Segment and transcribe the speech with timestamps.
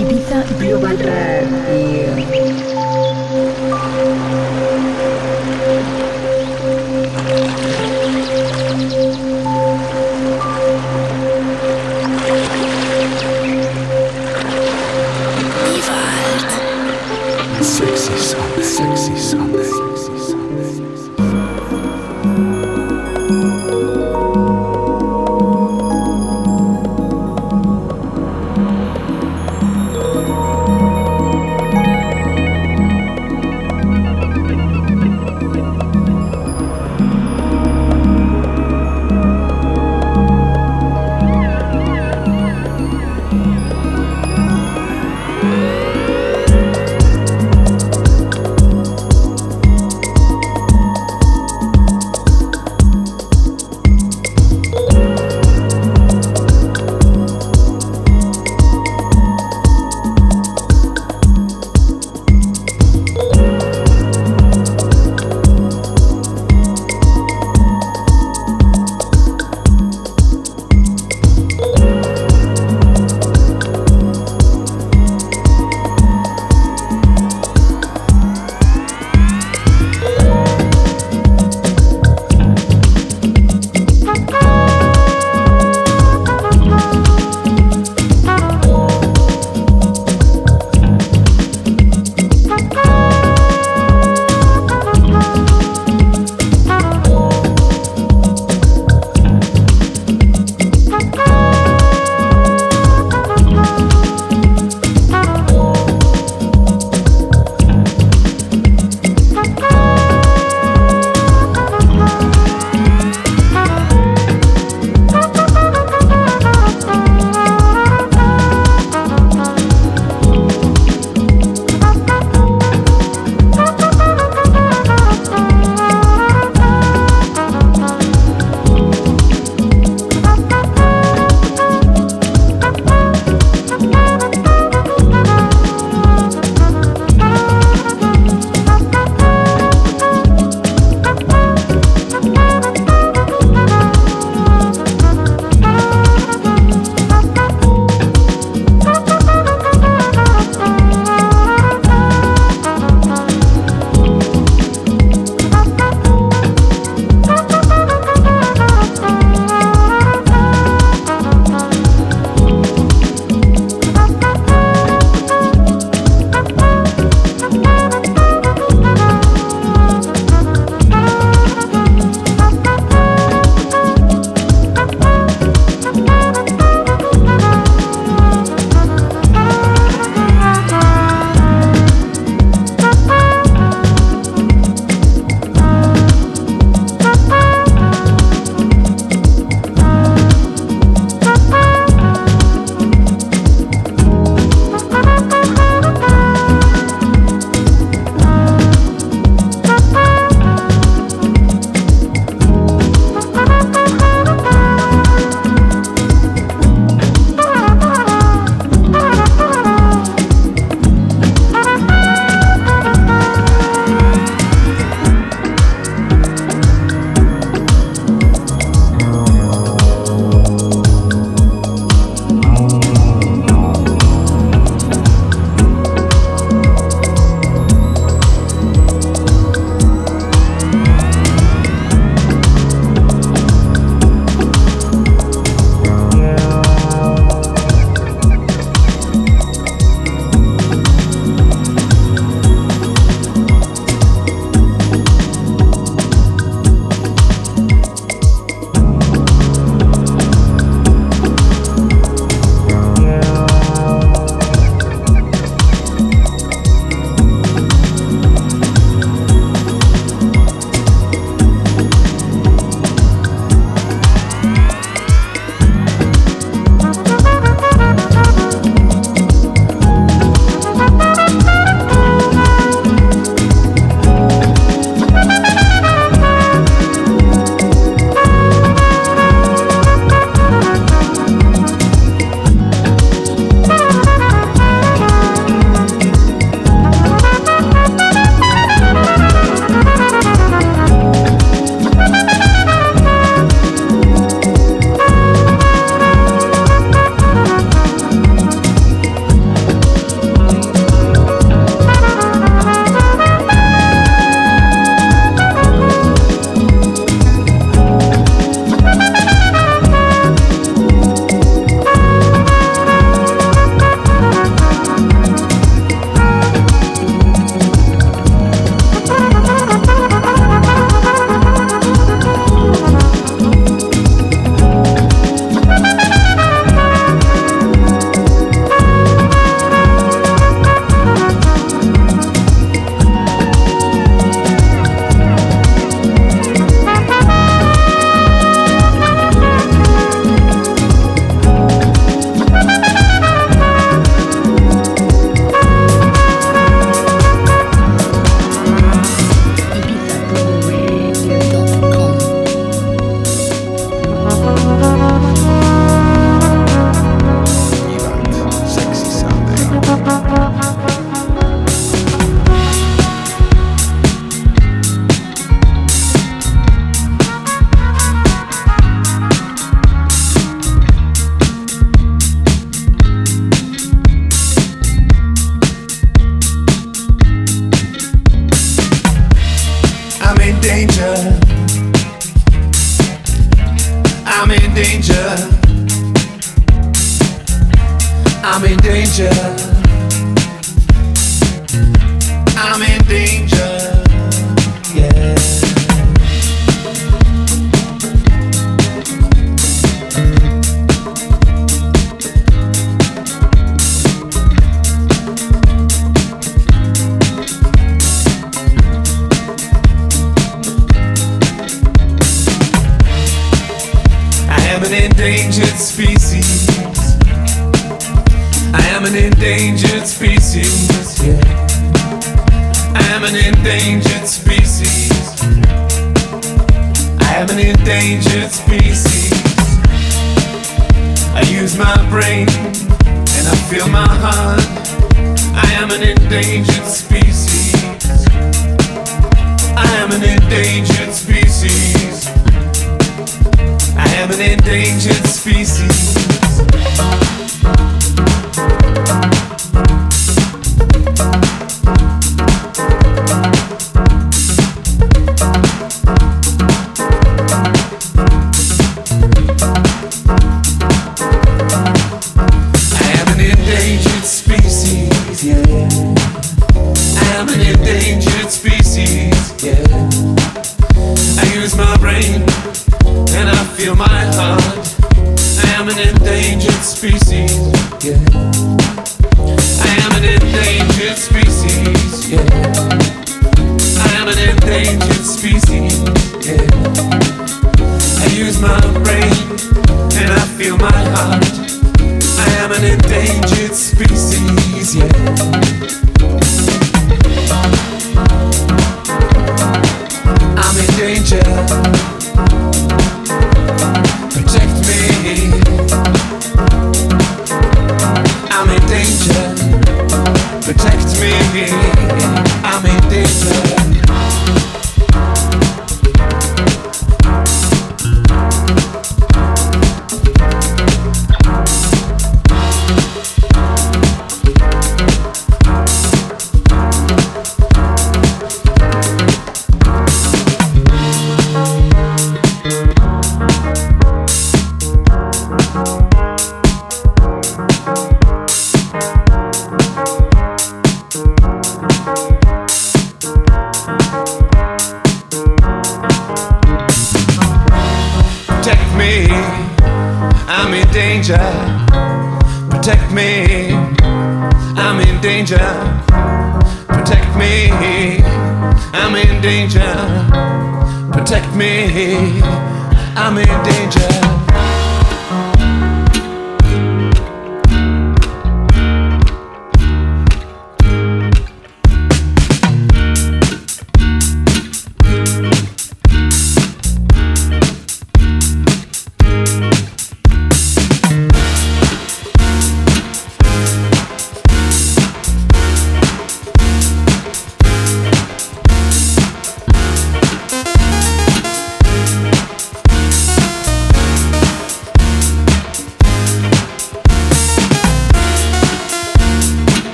[0.00, 1.87] Ibiza Global Radio.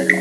[0.00, 0.12] Take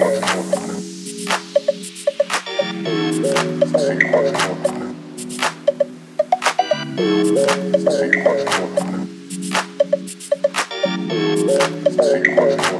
[12.28, 12.79] a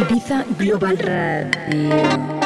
[0.00, 2.37] Ibiza Global Radio.